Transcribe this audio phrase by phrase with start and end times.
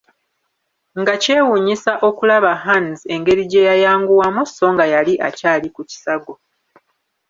[0.99, 6.33] Nga kyewuunyisa okulaba Hands engeri gye yayanguwamu, so nga yali akyali ku kisago.